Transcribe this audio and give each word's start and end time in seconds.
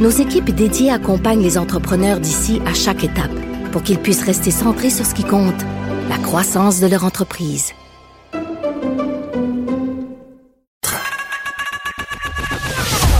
nos 0.00 0.10
équipes 0.10 0.50
dédiées 0.50 0.90
accompagnent 0.90 1.42
les 1.42 1.58
entrepreneurs 1.58 2.20
d'ici 2.20 2.60
à 2.66 2.72
chaque 2.72 3.04
étape 3.04 3.30
pour 3.70 3.82
qu'ils 3.82 3.98
puissent 3.98 4.24
rester 4.24 4.50
centrés 4.50 4.90
sur 4.90 5.04
ce 5.04 5.14
qui 5.14 5.24
compte, 5.24 5.62
la 6.08 6.16
croissance 6.18 6.80
de 6.80 6.86
leur 6.86 7.04
entreprise. 7.04 7.72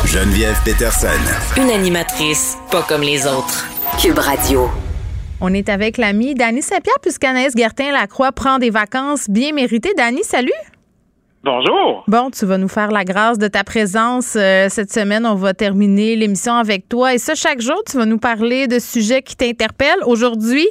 Geneviève 0.06 0.59
Peterson. 0.65 1.06
Une 1.56 1.70
animatrice 1.70 2.56
pas 2.70 2.83
comme 2.83 3.03
les 3.03 3.27
autres. 3.27 3.67
Cube 4.01 4.19
Radio. 4.19 4.69
On 5.41 5.55
est 5.55 5.69
avec 5.69 5.98
l'ami 5.98 6.34
Dany 6.34 6.62
Saint-Pierre, 6.62 6.98
puisqu'Anaïs 7.01 7.55
Gertin-Lacroix 7.56 8.33
prend 8.33 8.59
des 8.59 8.70
vacances 8.70 9.31
bien 9.31 9.53
méritées. 9.53 9.95
Dany, 9.97 10.25
salut! 10.25 10.51
Bonjour. 11.43 12.05
Bon, 12.07 12.29
tu 12.30 12.45
vas 12.45 12.59
nous 12.59 12.69
faire 12.69 12.91
la 12.91 13.03
grâce 13.03 13.39
de 13.39 13.48
ta 13.48 13.65
présence 13.65 14.37
euh, 14.37 14.67
cette 14.69 14.91
semaine. 14.91 15.25
On 15.25 15.37
va 15.37 15.55
terminer 15.55 16.15
l'émission 16.15 16.53
avec 16.53 16.87
toi. 16.87 17.15
Et 17.15 17.19
ça, 17.19 17.35
chaque 17.35 17.62
jour, 17.62 17.83
tu 17.91 17.97
vas 17.97 18.05
nous 18.05 18.19
parler 18.19 18.67
de 18.67 18.79
sujets 18.79 19.23
qui 19.23 19.37
t'interpellent. 19.37 20.05
Aujourd'hui, 20.07 20.67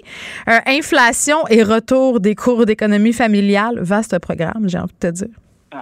euh, 0.47 0.59
inflation 0.67 1.37
et 1.49 1.63
retour 1.63 2.19
des 2.19 2.35
cours 2.35 2.67
d'économie 2.67 3.13
familiale. 3.13 3.79
Vaste 3.81 4.19
programme, 4.19 4.69
j'ai 4.69 4.77
envie 4.77 4.93
de 4.93 5.07
te 5.07 5.11
dire. 5.11 5.35
Ah, 5.71 5.81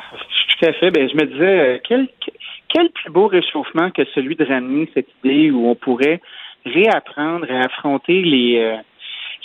tout 0.58 0.66
à 0.66 0.72
fait. 0.72 0.90
Ben, 0.92 1.10
je 1.10 1.16
me 1.16 1.26
disais, 1.26 1.60
euh, 1.60 1.78
quel, 1.86 2.08
quel 2.70 2.90
plus 2.92 3.12
beau 3.12 3.28
réchauffement 3.28 3.92
que 3.92 4.06
celui 4.16 4.38
de 4.38 4.46
ramener 4.46 4.90
cette 4.94 5.10
idée 5.22 5.52
où 5.52 5.68
on 5.68 5.76
pourrait 5.76 6.22
réapprendre 6.64 7.46
à 7.50 7.66
affronter 7.66 8.22
les, 8.22 8.80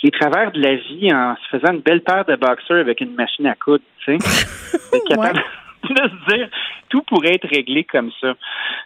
les 0.03 0.11
travers 0.11 0.51
de 0.51 0.61
la 0.61 0.75
vie 0.75 1.11
en 1.13 1.35
se 1.35 1.57
faisant 1.57 1.73
une 1.73 1.79
belle 1.79 2.01
paire 2.01 2.25
de 2.25 2.35
boxers 2.35 2.77
avec 2.77 3.01
une 3.01 3.15
machine 3.15 3.47
à 3.47 3.55
coudre, 3.55 3.83
tu 4.05 4.17
sais. 4.17 4.99
capable 5.07 5.41
de 5.89 5.95
se 5.95 6.35
dire 6.35 6.49
tout 6.89 7.01
pourrait 7.03 7.35
être 7.35 7.47
réglé 7.47 7.83
comme 7.83 8.11
ça. 8.21 8.33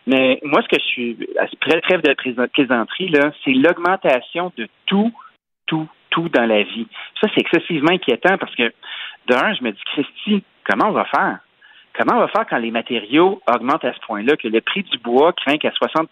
Mais 0.05 0.39
moi, 0.43 0.61
ce 0.61 0.67
que 0.67 0.81
je 0.81 0.87
suis 0.87 1.17
très 1.59 1.81
trêve 1.81 2.01
de 2.01 2.13
plaisanterie, 2.13 3.09
là, 3.09 3.31
c'est 3.43 3.51
l'augmentation 3.51 4.51
de 4.57 4.67
tout, 4.85 5.11
tout, 5.65 5.89
tout 6.09 6.29
dans 6.29 6.45
la 6.45 6.63
vie. 6.63 6.87
Ça, 7.19 7.27
c'est 7.33 7.41
excessivement 7.41 7.91
inquiétant 7.91 8.37
parce 8.37 8.55
que, 8.55 8.71
d'un, 9.27 9.53
je 9.55 9.63
me 9.63 9.71
dis, 9.71 9.81
Christy, 9.85 10.43
comment 10.63 10.89
on 10.89 10.93
va 10.93 11.05
faire? 11.05 11.39
Comment 11.97 12.17
on 12.17 12.19
va 12.19 12.27
faire 12.27 12.45
quand 12.47 12.57
les 12.57 12.69
matériaux 12.69 13.41
augmentent 13.51 13.85
à 13.85 13.93
ce 13.93 13.99
point-là, 14.05 14.37
que 14.37 14.47
le 14.47 14.61
prix 14.61 14.83
du 14.83 14.99
bois 14.99 15.33
craint 15.33 15.55
à 15.55 15.69
60% 15.69 16.07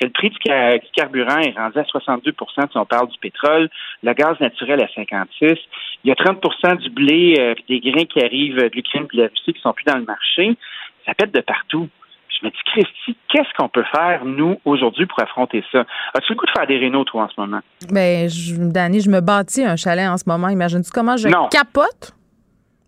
que 0.00 0.04
le 0.04 0.10
prix 0.10 0.30
du, 0.30 0.38
carburant 0.38 1.38
est 1.38 1.56
rendu 1.56 1.78
à 1.78 1.82
62% 1.82 2.70
si 2.70 2.76
on 2.76 2.84
parle 2.84 3.08
du 3.08 3.18
pétrole, 3.18 3.68
le 4.02 4.12
gaz 4.14 4.38
naturel 4.40 4.82
à 4.82 4.88
56 4.88 5.56
il 6.04 6.08
y 6.08 6.12
a 6.12 6.14
30% 6.14 6.76
du 6.78 6.90
blé 6.90 7.34
et 7.36 7.40
euh, 7.40 7.54
des 7.68 7.80
grains 7.80 8.04
qui 8.04 8.22
arrivent 8.22 8.56
de 8.56 8.70
l'Ukraine 8.72 9.06
et 9.12 9.16
de 9.16 9.22
la 9.22 9.28
Russie 9.28 9.52
qui 9.52 9.60
sont 9.60 9.72
plus 9.72 9.84
dans 9.84 9.98
le 9.98 10.04
marché. 10.04 10.56
Ça 11.04 11.14
pète 11.14 11.34
de 11.34 11.40
partout. 11.40 11.88
Je 12.28 12.46
me 12.46 12.50
dis, 12.50 12.58
Christy, 12.66 13.16
qu'est-ce 13.28 13.52
qu'on 13.58 13.68
peut 13.68 13.84
faire, 13.94 14.24
nous, 14.24 14.60
aujourd'hui, 14.64 15.06
pour 15.06 15.20
affronter 15.20 15.64
ça? 15.72 15.80
As-tu 16.14 16.32
le 16.32 16.36
goût 16.36 16.46
de 16.46 16.50
faire 16.56 16.66
des 16.66 16.78
rénaux, 16.78 17.02
toi, 17.04 17.24
en 17.24 17.28
ce 17.28 17.40
moment? 17.40 17.60
Ben, 17.90 18.28
je, 18.28 18.54
Danny, 18.56 19.00
je 19.00 19.10
me 19.10 19.20
bâtis 19.20 19.64
un 19.64 19.76
chalet 19.76 20.08
en 20.08 20.16
ce 20.16 20.24
moment. 20.26 20.48
Imagine-tu 20.48 20.90
comment 20.92 21.16
je 21.16 21.28
capote? 21.48 22.14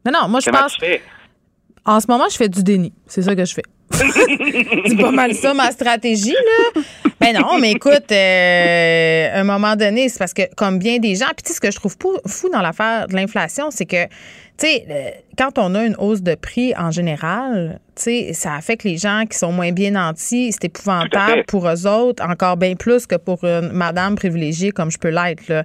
Mais 0.05 0.13
non, 0.13 0.29
moi, 0.29 0.41
je 0.41 0.51
pense. 0.51 0.77
En 1.89 2.01
ce 2.01 2.07
moment, 2.07 2.27
je 2.31 2.37
fais 2.37 2.51
du 2.51 2.63
déni. 2.63 2.93
C'est 3.07 3.23
ça 3.23 3.35
que 3.35 3.47
je 3.47 3.55
fais. 3.55 3.63
c'est 3.93 5.01
pas 5.01 5.11
mal 5.11 5.35
ça, 5.35 5.55
ma 5.55 5.71
stratégie, 5.71 6.35
là. 6.35 6.83
Ben 7.19 7.35
non, 7.35 7.59
mais 7.59 7.73
écoute, 7.73 8.13
euh, 8.13 9.29
à 9.35 9.41
un 9.41 9.45
moment 9.45 9.75
donné, 9.75 10.11
c'est 10.11 10.19
parce 10.19 10.35
que, 10.35 10.43
comme 10.55 10.79
bien 10.79 10.99
des 10.99 11.15
gens, 11.15 11.29
puis 11.29 11.45
tu 11.45 11.49
sais, 11.49 11.55
ce 11.55 11.61
que 11.63 11.71
je 11.71 11.77
trouve 11.77 11.97
fou 12.27 12.51
dans 12.53 12.61
l'affaire 12.61 13.07
de 13.07 13.15
l'inflation, 13.15 13.71
c'est 13.71 13.87
que, 13.87 14.05
tu 14.05 14.11
sais, 14.59 14.85
euh, 14.91 15.11
quand 15.39 15.59
on 15.59 15.75
a 15.75 15.87
une 15.87 15.97
hausse 15.97 16.21
de 16.21 16.35
prix 16.35 16.75
en 16.77 16.91
général, 16.91 17.81
tu 17.97 18.03
sais, 18.03 18.33
ça 18.35 18.55
affecte 18.55 18.85
les 18.85 18.99
gens 18.99 19.25
qui 19.29 19.39
sont 19.39 19.53
moins 19.53 19.73
bien 19.73 19.93
nantis. 19.93 20.53
C'est 20.53 20.67
épouvantable 20.67 21.45
pour 21.49 21.67
eux 21.67 21.87
autres, 21.87 22.23
encore 22.23 22.59
bien 22.59 22.75
plus 22.75 23.07
que 23.07 23.17
pour 23.17 23.43
une 23.45 23.73
madame 23.73 24.15
privilégiée 24.15 24.73
comme 24.73 24.91
je 24.91 24.99
peux 24.99 25.09
l'être. 25.09 25.49
Là, 25.49 25.65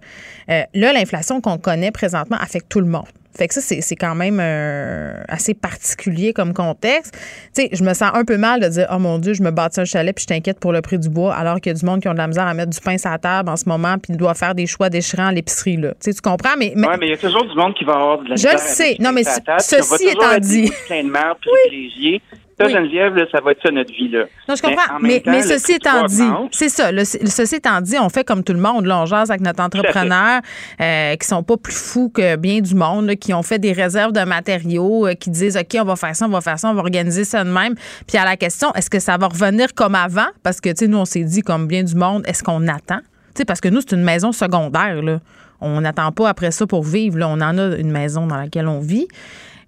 euh, 0.50 0.64
là 0.74 0.94
l'inflation 0.94 1.42
qu'on 1.42 1.58
connaît 1.58 1.92
présentement 1.92 2.38
affecte 2.40 2.70
tout 2.70 2.80
le 2.80 2.88
monde. 2.88 3.10
Fait 3.36 3.48
que 3.48 3.54
ça, 3.54 3.62
c'est 3.62 3.96
quand 3.96 4.16
même 4.16 4.40
euh, 4.40 5.16
assez 5.28 5.54
particulier 5.54 6.34
comme 6.34 6.54
contexte. 6.54 7.16
Tu 7.56 7.64
sais, 7.64 7.70
je 7.72 7.84
me 7.84 7.94
sens 7.94 8.12
un 8.14 8.26
peu 8.26 8.38
mal 8.38 8.60
de 8.60 8.68
dire, 8.68 8.88
oh 8.94 9.00
mon 9.00 9.18
Dieu, 9.18 9.34
je 9.34 9.42
me 9.42 9.52
bâtis 9.52 9.80
un 9.80 9.86
chalet 9.86 10.16
puis 10.16 10.24
je 10.24 10.28
t'inquiète 10.28 10.60
pour 10.60 10.72
le 10.72 10.82
prix 10.82 11.00
du 11.00 11.10
bois, 11.10 11.34
alors 11.34 11.60
qu'il 11.60 11.72
y 11.72 11.76
a 11.76 11.80
du 11.80 11.86
monde 11.86 12.02
qui 12.02 12.08
ont 12.08 12.14
de 12.14 12.18
la 12.18 12.28
misère 12.28 12.46
à 12.46 12.54
mettre 12.54 12.70
du 12.70 12.80
pain 12.80 12.98
sur 12.98 13.10
la 13.10 13.18
table 13.18 13.50
en 13.50 13.56
ce 13.56 13.68
moment 13.68 13.98
puis 13.98 14.16
doit 14.16 14.34
faire 14.34 14.54
des 14.54 14.68
choix 14.68 14.90
déchirants 14.90 15.28
à 15.28 15.32
l'épicerie. 15.32 15.78
Là. 15.78 15.92
Tu, 15.92 16.12
sais, 16.12 16.14
tu 16.14 16.22
comprends? 16.22 16.56
Mais, 16.58 16.74
mais... 16.76 16.88
Oui, 16.88 16.94
mais 17.00 17.08
il 17.08 17.12
y 17.12 17.14
a 17.14 17.18
toujours 17.18 17.46
du 17.46 17.56
monde 17.56 17.74
qui 17.74 17.84
va 17.84 17.94
avoir 17.94 18.20
de 18.20 18.30
la 18.30 18.36
Je 18.36 18.48
le 18.48 18.58
sais. 18.58 18.98
Non, 19.00 19.12
mais 19.12 19.24
ceci 19.24 20.08
étant 20.08 20.38
dit. 20.40 20.72
Plein 20.88 21.04
de 21.04 21.10
ça, 22.64 22.70
Geneviève, 22.70 23.14
ça 23.32 23.40
va 23.42 23.52
être 23.52 23.62
ça 23.64 23.72
notre 23.72 23.94
vie. 23.94 24.10
Là. 24.10 24.26
Non, 24.48 24.56
je 24.56 24.62
comprends. 24.62 25.00
Mais, 25.02 25.22
mais, 25.26 25.42
ceci 25.42 25.74
étant 25.74 26.06
dit, 26.06 26.24
c'est 26.52 26.70
ça. 26.70 26.92
Le, 26.92 27.04
ceci 27.04 27.56
étant 27.56 27.82
dit, 27.82 27.98
on 28.00 28.10
fait 28.10 28.24
comme 28.24 28.44
tout 28.44 28.54
le 28.54 28.60
monde. 28.60 28.86
Là, 28.86 29.02
on 29.02 29.06
jase 29.06 29.30
avec 29.30 29.42
notre 29.42 29.64
entrepreneur 29.64 30.42
euh, 30.82 31.16
qui 31.16 31.28
sont 31.28 31.44
pas 31.44 31.58
plus 31.58 31.76
fous 31.76 32.10
que 32.10 32.36
bien 32.36 32.60
du 32.62 32.76
monde, 32.76 33.16
qui 33.16 33.34
ont 33.34 33.44
fait 33.44 33.60
des 33.60 33.74
réserves 33.74 34.12
de 34.12 34.24
matériaux, 34.24 35.08
euh, 35.08 35.14
qui 35.14 35.30
disent 35.30 35.58
OK, 35.58 35.78
on 35.80 35.86
va 35.86 35.96
faire 35.96 36.16
ça, 36.16 36.26
on 36.26 36.30
va 36.30 36.42
faire 36.42 36.60
ça, 36.60 36.70
on 36.70 36.74
va 36.74 36.82
organiser 36.82 37.24
ça 37.24 37.44
de 37.44 37.50
même. 37.50 37.76
Puis 38.08 38.18
à 38.18 38.26
la 38.26 38.38
question, 38.38 38.74
est-ce 38.74 38.90
que 38.90 39.00
ça 39.00 39.18
va 39.18 39.28
revenir 39.28 39.74
comme 39.74 39.96
avant? 39.96 40.28
Parce 40.44 40.62
que, 40.62 40.70
tu 40.70 40.76
sais, 40.80 40.88
nous, 40.88 40.98
on 40.98 41.06
s'est 41.06 41.24
dit, 41.24 41.42
comme 41.42 41.68
bien 41.68 41.84
du 41.84 41.96
monde, 41.96 42.24
est-ce 42.28 42.44
qu'on 42.44 42.68
attend? 42.68 43.00
Tu 43.34 43.40
sais, 43.40 43.46
parce 43.46 43.62
que 43.62 43.70
nous, 43.70 43.82
c'est 43.82 43.96
une 43.96 44.04
maison 44.04 44.32
secondaire. 44.32 45.02
Là. 45.02 45.20
On 45.60 45.82
n'attend 45.82 46.12
pas 46.12 46.30
après 46.30 46.52
ça 46.52 46.68
pour 46.68 46.84
vivre. 46.84 47.18
Là. 47.18 47.28
On 47.30 47.42
en 47.42 47.58
a 47.58 47.76
une 47.78 47.92
maison 47.92 48.28
dans 48.28 48.38
laquelle 48.38 48.68
on 48.68 48.80
vit. 48.80 49.08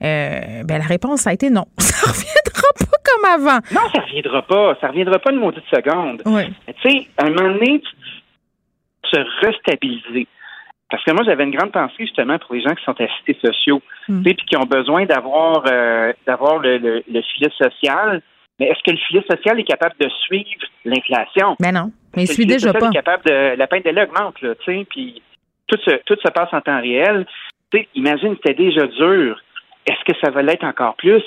Euh, 0.03 0.63
ben, 0.63 0.77
la 0.77 0.85
réponse 0.85 1.25
a 1.25 1.33
été 1.33 1.49
non. 1.49 1.65
Ça 1.79 1.95
reviendra 2.07 2.33
pas 2.44 2.44
comme 3.25 3.47
avant. 3.47 3.59
Non, 3.73 3.89
ça 3.93 4.01
reviendra 4.01 4.41
pas. 4.41 4.77
Ça 4.81 4.87
reviendra 4.87 5.19
pas 5.19 5.31
une 5.31 5.39
maudite 5.39 5.63
seconde. 5.73 6.21
Oui. 6.25 6.43
Tu 6.81 6.89
sais, 6.89 7.07
à 7.17 7.25
un 7.25 7.29
moment 7.29 7.57
donné, 7.57 7.81
tu 7.81 7.89
se 9.11 9.45
restabiliser. 9.45 10.27
Parce 10.89 11.03
que 11.03 11.11
moi, 11.11 11.23
j'avais 11.25 11.43
une 11.43 11.55
grande 11.55 11.71
pensée 11.71 11.95
justement 11.99 12.37
pour 12.39 12.55
les 12.55 12.61
gens 12.61 12.73
qui 12.73 12.83
sont 12.83 12.99
assistés 12.99 13.37
sociaux, 13.43 13.81
mm. 14.07 14.23
puis 14.23 14.35
qui 14.47 14.57
ont 14.57 14.65
besoin 14.65 15.05
d'avoir 15.05 15.63
euh, 15.67 16.13
d'avoir 16.25 16.59
le, 16.59 16.77
le, 16.77 17.21
filet 17.21 17.51
social. 17.57 18.21
Mais 18.59 18.67
est-ce 18.67 18.81
que 18.83 18.91
le 18.91 18.97
filet 18.97 19.23
social 19.29 19.59
est 19.59 19.63
capable 19.63 19.95
de 19.99 20.09
suivre 20.25 20.65
l'inflation? 20.85 21.55
Ben 21.59 21.73
non, 21.73 21.91
mais 22.15 22.23
il 22.23 22.27
suit 22.27 22.45
déjà 22.45 22.71
pas. 22.71 22.87
Est 22.89 22.93
capable 22.93 23.23
de, 23.25 23.55
la 23.57 23.67
peine 23.67 23.81
de 23.83 24.01
augmente, 24.01 24.41
là, 24.41 24.55
tu 24.55 24.77
sais, 24.77 24.85
puis 24.89 25.21
tout 25.67 25.77
se, 25.83 25.95
tout 26.05 26.15
se 26.23 26.31
passe 26.31 26.49
en 26.53 26.61
temps 26.61 26.79
réel. 26.79 27.25
Tu 27.71 27.79
sais, 27.79 27.87
imagine, 27.95 28.35
c'était 28.35 28.53
déjà 28.53 28.87
dur 28.87 29.41
est-ce 29.85 30.11
que 30.11 30.17
ça 30.19 30.31
va 30.31 30.41
l'être 30.41 30.63
encore 30.63 30.95
plus? 30.95 31.21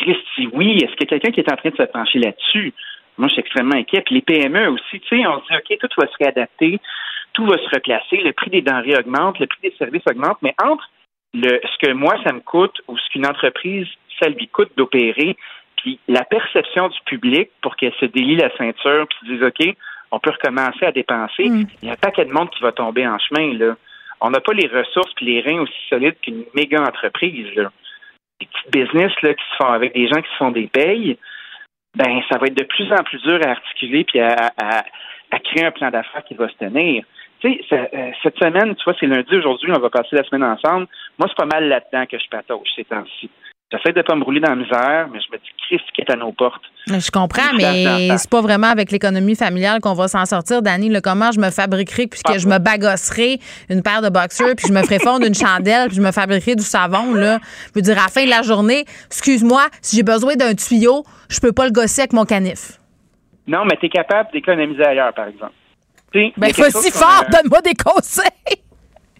Christy, 0.00 0.48
oui. 0.52 0.78
Est-ce 0.78 0.92
qu'il 0.96 1.10
y 1.10 1.14
a 1.14 1.18
quelqu'un 1.18 1.30
qui 1.30 1.40
est 1.40 1.52
en 1.52 1.56
train 1.56 1.70
de 1.70 1.76
se 1.76 1.82
pencher 1.82 2.18
là-dessus? 2.18 2.72
Moi, 3.18 3.28
je 3.28 3.32
suis 3.34 3.40
extrêmement 3.40 3.76
inquiet. 3.76 4.02
Puis 4.02 4.14
les 4.14 4.22
PME 4.22 4.68
aussi, 4.68 5.00
tu 5.00 5.08
sais, 5.08 5.26
on 5.26 5.40
se 5.40 5.46
dit, 5.48 5.56
OK, 5.56 5.78
tout 5.78 6.00
va 6.00 6.06
se 6.06 6.16
réadapter, 6.18 6.78
tout 7.32 7.46
va 7.46 7.58
se 7.58 7.68
replacer, 7.74 8.16
le 8.18 8.32
prix 8.32 8.50
des 8.50 8.62
denrées 8.62 8.96
augmente, 8.96 9.38
le 9.38 9.46
prix 9.46 9.60
des 9.62 9.74
services 9.76 10.02
augmente, 10.08 10.38
mais 10.42 10.54
entre 10.62 10.88
le, 11.34 11.60
ce 11.62 11.86
que 11.86 11.92
moi, 11.92 12.14
ça 12.24 12.32
me 12.32 12.40
coûte 12.40 12.80
ou 12.86 12.96
ce 12.96 13.10
qu'une 13.10 13.26
entreprise, 13.26 13.86
ça 14.20 14.28
lui 14.28 14.48
coûte 14.48 14.70
d'opérer, 14.76 15.36
puis 15.76 15.98
la 16.08 16.24
perception 16.24 16.88
du 16.88 16.98
public 17.06 17.50
pour 17.60 17.76
qu'elle 17.76 17.92
se 18.00 18.06
délie 18.06 18.36
la 18.36 18.56
ceinture 18.56 19.06
puis 19.08 19.18
se 19.20 19.32
dise, 19.32 19.42
OK, 19.42 19.76
on 20.10 20.18
peut 20.18 20.30
recommencer 20.30 20.86
à 20.86 20.92
dépenser, 20.92 21.48
mm. 21.48 21.66
il 21.82 21.88
y 21.88 21.90
a 21.90 21.94
un 21.94 21.96
paquet 21.96 22.24
de 22.24 22.32
monde 22.32 22.50
qui 22.50 22.62
va 22.62 22.72
tomber 22.72 23.06
en 23.06 23.18
chemin, 23.18 23.54
là. 23.54 23.76
On 24.20 24.30
n'a 24.30 24.40
pas 24.40 24.52
les 24.52 24.66
ressources 24.66 25.12
puis 25.14 25.26
les 25.26 25.40
reins 25.40 25.60
aussi 25.60 25.78
solides 25.88 26.16
qu'une 26.20 26.44
méga 26.54 26.82
entreprise, 26.82 27.54
là 27.54 27.70
des 28.40 28.46
petits 28.46 28.70
business 28.70 29.12
là, 29.22 29.34
qui 29.34 29.44
se 29.50 29.56
font 29.56 29.72
avec 29.72 29.94
des 29.94 30.08
gens 30.08 30.20
qui 30.20 30.30
se 30.30 30.36
font 30.36 30.50
des 30.50 30.68
payes, 30.68 31.18
ben 31.94 32.20
ça 32.30 32.38
va 32.38 32.46
être 32.46 32.56
de 32.56 32.64
plus 32.64 32.90
en 32.92 33.02
plus 33.02 33.20
dur 33.22 33.40
à 33.44 33.50
articuler 33.50 34.04
puis 34.04 34.20
à, 34.20 34.52
à, 34.58 35.38
créer 35.40 35.64
un 35.64 35.70
plan 35.70 35.90
d'affaires 35.90 36.24
qui 36.24 36.34
va 36.34 36.48
se 36.48 36.56
tenir. 36.56 37.04
Tu 37.40 37.60
sais, 37.68 37.90
euh, 37.94 38.10
cette 38.22 38.38
semaine, 38.38 38.74
tu 38.74 38.84
vois, 38.84 38.94
c'est 38.98 39.06
lundi 39.06 39.36
aujourd'hui, 39.36 39.70
on 39.70 39.80
va 39.80 39.90
passer 39.90 40.16
la 40.16 40.24
semaine 40.24 40.44
ensemble. 40.44 40.86
Moi, 41.18 41.28
c'est 41.28 41.36
pas 41.36 41.46
mal 41.46 41.68
là-dedans 41.68 42.06
que 42.06 42.18
je 42.18 42.28
patauge 42.28 42.66
ces 42.74 42.84
temps-ci. 42.84 43.30
J'essaie 43.70 43.92
de 43.92 44.00
pas 44.00 44.14
me 44.14 44.24
rouler 44.24 44.40
dans 44.40 44.48
la 44.48 44.56
misère, 44.56 45.08
mais 45.12 45.20
je 45.20 45.30
me 45.30 45.36
dis, 45.36 45.50
Christ, 45.68 45.84
qui 45.94 46.00
est 46.00 46.10
à 46.10 46.16
nos 46.16 46.32
portes? 46.32 46.62
Je 46.86 47.10
comprends, 47.10 47.52
mais 47.54 48.16
c'est 48.16 48.30
pas 48.30 48.40
vraiment 48.40 48.68
avec 48.68 48.90
l'économie 48.90 49.36
familiale 49.36 49.80
qu'on 49.82 49.92
va 49.92 50.08
s'en 50.08 50.24
sortir, 50.24 50.62
Dani. 50.62 50.88
Le 50.88 51.02
comment 51.02 51.32
je 51.32 51.38
me 51.38 51.50
fabriquerai, 51.50 52.06
puisque 52.06 52.30
ah, 52.30 52.38
je 52.38 52.48
me 52.48 52.58
bagosserai 52.58 53.38
une 53.68 53.82
paire 53.82 54.00
de 54.00 54.08
boxers, 54.08 54.54
puis 54.56 54.68
je 54.68 54.72
me 54.72 54.82
ferai 54.84 54.98
fondre 54.98 55.26
une 55.26 55.34
chandelle, 55.34 55.88
puis 55.88 55.96
je 55.96 56.00
me 56.00 56.12
fabriquerai 56.12 56.56
du 56.56 56.62
savon, 56.62 57.12
là. 57.12 57.40
Je 57.66 57.72
veux 57.74 57.82
dire, 57.82 57.98
à 57.98 58.04
la 58.04 58.08
fin 58.08 58.24
de 58.24 58.30
la 58.30 58.40
journée, 58.40 58.84
excuse-moi, 59.08 59.66
si 59.82 59.96
j'ai 59.96 60.02
besoin 60.02 60.34
d'un 60.34 60.54
tuyau, 60.54 61.04
je 61.28 61.38
peux 61.38 61.52
pas 61.52 61.66
le 61.66 61.72
gosser 61.72 62.02
avec 62.02 62.14
mon 62.14 62.24
canif. 62.24 62.78
Non, 63.46 63.66
mais 63.66 63.76
tu 63.76 63.86
es 63.86 63.90
capable 63.90 64.30
d'économiser 64.32 64.84
ailleurs, 64.84 65.12
par 65.12 65.28
exemple. 65.28 65.52
ben, 66.14 66.52
vas-y 66.56 66.90
fort, 66.90 67.24
donne-moi 67.30 67.60
des 67.60 67.74
conseils! 67.74 68.62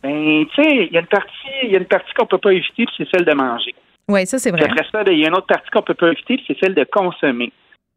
Ben, 0.03 0.47
tu 0.47 0.63
sais, 0.63 0.87
il 0.87 0.93
y 0.93 0.97
a 0.97 1.01
une 1.01 1.07
partie, 1.07 1.31
il 1.65 1.71
y 1.71 1.75
a 1.75 1.79
une 1.79 1.85
partie 1.85 2.15
qu'on 2.15 2.25
peut 2.25 2.39
pas 2.39 2.53
éviter, 2.55 2.87
c'est 2.97 3.07
celle 3.11 3.27
de 3.27 3.35
manger. 3.35 3.75
Oui, 4.09 4.27
ça, 4.27 4.39
c'est 4.39 4.51
vrai. 4.51 4.65
après 4.65 4.87
ça, 4.91 5.05
ben, 5.05 5.13
il 5.13 5.21
y 5.21 5.25
a 5.25 5.29
une 5.29 5.35
autre 5.35 5.47
partie 5.47 5.69
qu'on 5.71 5.83
peut 5.83 5.95
pas 5.95 6.11
éviter, 6.11 6.41
c'est 6.47 6.57
celle 6.59 6.75
de 6.75 6.85
consommer. 6.85 7.53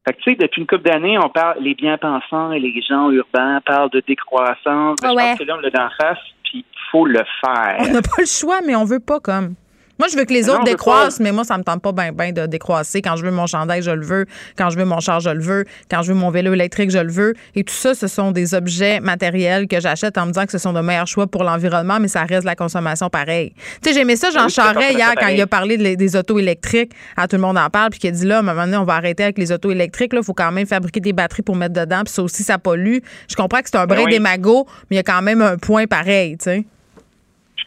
Fait 0.05 0.13
que, 0.13 0.21
tu 0.21 0.31
sais, 0.31 0.35
depuis 0.35 0.61
une 0.61 0.67
couple 0.67 0.89
d'années, 0.89 1.17
on 1.19 1.29
parle, 1.29 1.57
les 1.61 1.75
bien-pensants 1.75 2.51
et 2.51 2.59
les 2.59 2.81
gens 2.81 3.11
urbains 3.11 3.61
parlent 3.65 3.91
de 3.91 4.01
décroissance. 4.05 4.97
Ouais. 5.03 5.09
Je 5.09 5.13
pense 5.13 5.37
que 5.39 5.43
là, 5.43 5.55
on 5.57 5.59
l'a 5.59 5.69
d'en 5.69 5.89
face, 6.01 6.17
puis 6.43 6.65
il 6.65 6.79
faut 6.91 7.05
le 7.05 7.21
faire. 7.39 7.77
On 7.79 7.91
n'a 7.91 8.01
pas 8.01 8.19
le 8.19 8.25
choix, 8.25 8.61
mais 8.65 8.75
on 8.75 8.83
veut 8.83 8.99
pas 8.99 9.19
comme. 9.19 9.53
Moi, 10.01 10.07
je 10.11 10.17
veux 10.17 10.25
que 10.25 10.33
les 10.33 10.49
autres 10.49 10.63
décroissent, 10.63 11.19
mais 11.19 11.31
moi, 11.31 11.43
ça 11.43 11.59
me 11.59 11.63
tente 11.63 11.79
pas 11.79 11.91
bien 11.91 12.11
ben 12.11 12.33
de 12.33 12.47
décroisser. 12.47 13.03
Quand 13.03 13.17
je 13.17 13.23
veux 13.23 13.29
mon 13.29 13.45
chandail, 13.45 13.83
je 13.83 13.91
le 13.91 14.03
veux. 14.03 14.25
Quand 14.57 14.71
je 14.71 14.79
veux 14.79 14.83
mon 14.83 14.99
char, 14.99 15.19
je 15.19 15.29
le 15.29 15.43
veux. 15.43 15.63
Quand 15.91 16.01
je 16.01 16.11
veux 16.11 16.17
mon 16.17 16.31
vélo 16.31 16.53
électrique, 16.53 16.89
je 16.89 16.97
le 16.97 17.11
veux. 17.11 17.35
Et 17.53 17.63
tout 17.63 17.71
ça, 17.71 17.93
ce 17.93 18.07
sont 18.07 18.31
des 18.31 18.55
objets 18.55 18.99
matériels 18.99 19.67
que 19.67 19.79
j'achète 19.79 20.17
en 20.17 20.25
me 20.25 20.31
disant 20.31 20.45
que 20.45 20.53
ce 20.53 20.57
sont 20.57 20.73
de 20.73 20.79
meilleurs 20.79 21.05
choix 21.05 21.27
pour 21.27 21.43
l'environnement, 21.43 21.99
mais 21.99 22.07
ça 22.07 22.23
reste 22.23 22.45
la 22.45 22.55
consommation 22.55 23.09
pareil. 23.09 23.53
Tu 23.83 23.89
sais, 23.89 23.93
j'aimais 23.93 24.15
ça, 24.15 24.31
Jean 24.31 24.49
Charest, 24.49 24.93
hier, 24.93 25.13
quand 25.19 25.27
il 25.27 25.39
a 25.39 25.45
parlé 25.45 25.77
des 25.77 26.15
autos 26.15 26.39
électriques. 26.39 26.93
À 27.15 27.27
tout 27.27 27.35
le 27.35 27.43
monde 27.43 27.59
en 27.59 27.69
parle, 27.69 27.91
puis 27.91 27.99
qu'il 27.99 28.09
a 28.09 28.13
dit 28.13 28.25
là, 28.25 28.37
à 28.37 28.39
un 28.39 28.41
moment 28.41 28.65
donné, 28.65 28.77
on 28.77 28.85
va 28.85 28.95
arrêter 28.95 29.21
avec 29.21 29.37
les 29.37 29.51
autos 29.51 29.69
électriques. 29.69 30.13
Il 30.15 30.23
faut 30.23 30.33
quand 30.33 30.51
même 30.51 30.65
fabriquer 30.65 30.99
des 30.99 31.13
batteries 31.13 31.43
pour 31.43 31.55
mettre 31.55 31.75
dedans, 31.75 32.01
puis 32.03 32.11
ça 32.11 32.23
aussi, 32.23 32.41
ça 32.41 32.57
pollue. 32.57 32.97
Je 33.29 33.35
comprends 33.35 33.59
que 33.59 33.69
c'est 33.69 33.77
un 33.77 33.85
brin 33.85 34.05
ben 34.05 34.09
des 34.09 34.19
magots, 34.19 34.65
mais 34.89 34.95
il 34.95 34.97
y 34.97 34.99
a 34.99 35.03
quand 35.03 35.21
même 35.21 35.43
un 35.43 35.57
point 35.57 35.85
pareil, 35.85 36.37
tu 36.39 36.45
sais 36.45 36.65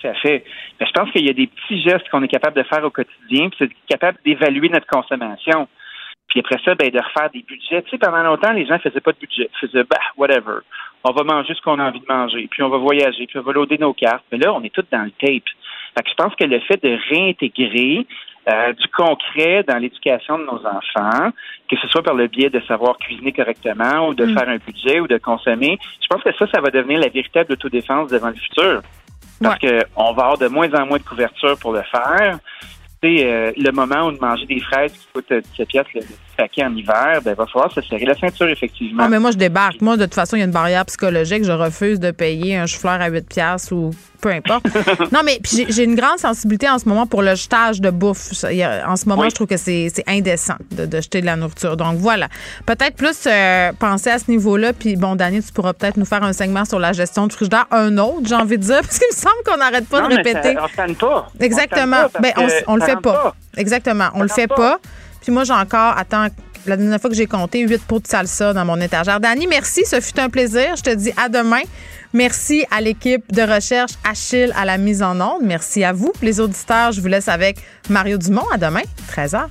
tout 0.04 0.08
à 0.08 0.14
fait. 0.14 0.44
Je 0.84 0.92
pense 0.92 1.10
qu'il 1.10 1.24
y 1.24 1.30
a 1.30 1.32
des 1.32 1.46
petits 1.46 1.80
gestes 1.82 2.08
qu'on 2.10 2.22
est 2.22 2.28
capable 2.28 2.56
de 2.56 2.62
faire 2.62 2.84
au 2.84 2.90
quotidien, 2.90 3.48
puis 3.48 3.58
c'est 3.58 3.70
capable 3.88 4.18
d'évaluer 4.24 4.68
notre 4.68 4.86
consommation. 4.86 5.68
Puis 6.28 6.40
après 6.40 6.58
ça, 6.64 6.74
ben, 6.74 6.90
de 6.90 6.98
refaire 6.98 7.30
des 7.30 7.42
budgets. 7.42 7.82
Tu 7.82 7.90
sais, 7.90 7.98
pendant 7.98 8.22
longtemps, 8.22 8.52
les 8.52 8.66
gens 8.66 8.78
faisaient 8.78 9.00
pas 9.00 9.12
de 9.12 9.18
budget. 9.18 9.48
Ils 9.52 9.68
faisaient, 9.68 9.84
bah, 9.84 10.00
whatever. 10.16 10.60
On 11.04 11.12
va 11.12 11.22
manger 11.22 11.54
ce 11.54 11.60
qu'on 11.60 11.78
a 11.78 11.84
envie 11.84 12.00
de 12.00 12.06
manger, 12.08 12.48
puis 12.50 12.62
on 12.62 12.70
va 12.70 12.78
voyager, 12.78 13.26
puis 13.26 13.38
on 13.38 13.42
va 13.42 13.52
loader 13.52 13.78
nos 13.78 13.92
cartes. 13.92 14.24
Mais 14.32 14.38
là, 14.38 14.52
on 14.52 14.62
est 14.62 14.74
tous 14.74 14.84
dans 14.90 15.02
le 15.02 15.10
tape. 15.12 15.44
Fait 15.96 16.02
que 16.02 16.10
je 16.10 16.14
pense 16.14 16.34
que 16.34 16.44
le 16.44 16.60
fait 16.60 16.82
de 16.82 16.98
réintégrer 17.10 18.06
euh, 18.48 18.72
du 18.72 18.88
concret 18.88 19.62
dans 19.66 19.78
l'éducation 19.78 20.38
de 20.38 20.44
nos 20.44 20.66
enfants, 20.66 21.30
que 21.70 21.76
ce 21.76 21.88
soit 21.88 22.02
par 22.02 22.14
le 22.14 22.26
biais 22.26 22.50
de 22.50 22.60
savoir 22.60 22.98
cuisiner 22.98 23.32
correctement 23.32 24.08
ou 24.08 24.14
de 24.14 24.24
mm. 24.24 24.34
faire 24.36 24.48
un 24.48 24.58
budget 24.58 25.00
ou 25.00 25.06
de 25.06 25.18
consommer, 25.18 25.78
je 26.02 26.06
pense 26.08 26.22
que 26.22 26.32
ça, 26.34 26.46
ça 26.52 26.60
va 26.60 26.70
devenir 26.70 27.00
la 27.00 27.08
véritable 27.08 27.52
autodéfense 27.52 28.10
devant 28.10 28.28
le 28.28 28.34
futur. 28.34 28.82
Parce 29.44 29.60
qu'on 29.60 30.12
va 30.12 30.22
avoir 30.22 30.38
de 30.38 30.48
moins 30.48 30.72
en 30.74 30.86
moins 30.86 30.98
de 30.98 31.02
couverture 31.02 31.56
pour 31.58 31.72
le 31.72 31.82
faire. 31.82 32.38
Euh, 33.04 33.52
le 33.56 33.70
moment 33.70 34.06
où 34.06 34.12
de 34.12 34.18
manger 34.18 34.46
des 34.46 34.60
fraises 34.60 34.92
qui 34.92 35.06
coûtent 35.12 35.32
17 35.32 35.68
pièces 35.68 35.86
le 35.94 36.00
paquet 36.36 36.64
en 36.64 36.74
hiver, 36.74 37.20
ben, 37.24 37.34
va 37.34 37.46
falloir 37.46 37.72
se 37.72 37.80
serrer 37.82 38.04
la 38.04 38.14
ceinture, 38.14 38.48
effectivement. 38.48 39.04
Non, 39.04 39.08
mais 39.08 39.18
moi, 39.18 39.30
je 39.30 39.36
débarque. 39.36 39.80
Moi, 39.80 39.96
de 39.96 40.04
toute 40.04 40.14
façon, 40.14 40.36
il 40.36 40.40
y 40.40 40.42
a 40.42 40.46
une 40.46 40.52
barrière 40.52 40.84
psychologique. 40.86 41.44
Je 41.44 41.52
refuse 41.52 42.00
de 42.00 42.10
payer 42.10 42.56
un 42.56 42.66
chou-fleur 42.66 43.00
à 43.00 43.08
8 43.08 43.28
pièces 43.28 43.70
ou 43.70 43.90
peu 44.24 44.30
importe. 44.30 44.64
non, 45.12 45.20
mais 45.24 45.38
j'ai 45.44 45.84
une 45.84 45.94
grande 45.94 46.18
sensibilité 46.18 46.68
en 46.68 46.78
ce 46.78 46.88
moment 46.88 47.06
pour 47.06 47.22
le 47.22 47.34
jetage 47.34 47.80
de 47.80 47.90
bouffe. 47.90 48.32
En 48.86 48.96
ce 48.96 49.08
moment, 49.08 49.28
je 49.28 49.34
trouve 49.34 49.46
que 49.46 49.58
c'est 49.58 49.92
indécent 50.06 50.54
de, 50.70 51.00
jeter 51.00 51.20
de 51.20 51.26
la 51.26 51.36
nourriture. 51.36 51.76
Donc 51.76 51.98
voilà. 51.98 52.28
Peut-être 52.64 52.96
plus 52.96 53.26
euh, 53.26 53.72
penser 53.78 54.10
à 54.10 54.18
ce 54.18 54.30
niveau-là. 54.30 54.72
Puis 54.72 54.96
bon, 54.96 55.14
Daniel, 55.14 55.44
tu 55.44 55.52
pourras 55.52 55.74
peut-être 55.74 55.98
nous 55.98 56.06
faire 56.06 56.22
un 56.22 56.32
segment 56.32 56.64
sur 56.64 56.78
la 56.78 56.92
gestion 56.92 57.26
du 57.26 57.34
frigidaire. 57.34 57.66
Un 57.70 57.98
autre, 57.98 58.22
j'ai 58.24 58.34
envie 58.34 58.56
de 58.56 58.62
dire, 58.62 58.80
parce 58.82 58.98
qu'il 58.98 59.08
me 59.10 59.16
semble 59.16 59.42
qu'on 59.44 59.58
n'arrête 59.58 59.88
pas 59.88 60.00
de 60.00 60.16
répéter. 60.16 60.56
on 60.58 60.88
ne 60.88 60.94
pas. 60.94 61.30
Exactement. 61.40 62.04
On, 62.14 62.20
ben, 62.20 62.32
on, 62.66 62.76
le 62.76 62.82
fait 62.82 63.00
pas. 63.00 63.34
Exactement. 63.56 64.08
On 64.14 64.22
le 64.22 64.28
fait 64.28 64.48
pas. 64.48 64.78
Puis 65.24 65.32
moi, 65.32 65.44
j'ai 65.44 65.54
encore, 65.54 65.96
attends, 65.96 66.28
la 66.66 66.76
dernière 66.76 67.00
fois 67.00 67.08
que 67.08 67.16
j'ai 67.16 67.26
compté, 67.26 67.60
huit 67.60 67.82
pots 67.82 67.98
de 67.98 68.06
salsa 68.06 68.52
dans 68.52 68.64
mon 68.66 68.78
étagère. 68.80 69.20
Dani, 69.20 69.46
merci. 69.46 69.84
Ce 69.86 70.00
fut 70.00 70.20
un 70.20 70.28
plaisir. 70.28 70.76
Je 70.76 70.82
te 70.82 70.90
dis 70.94 71.12
à 71.16 71.30
demain. 71.30 71.62
Merci 72.12 72.66
à 72.70 72.80
l'équipe 72.80 73.24
de 73.32 73.42
recherche 73.42 73.92
Achille 74.08 74.52
à 74.54 74.64
la 74.64 74.78
mise 74.78 75.02
en 75.02 75.20
onde. 75.20 75.42
Merci 75.42 75.82
à 75.82 75.92
vous, 75.92 76.12
les 76.22 76.40
auditeurs. 76.40 76.92
Je 76.92 77.00
vous 77.00 77.08
laisse 77.08 77.28
avec 77.28 77.56
Mario 77.88 78.18
Dumont. 78.18 78.46
À 78.52 78.58
demain, 78.58 78.82
13h. 79.10 79.46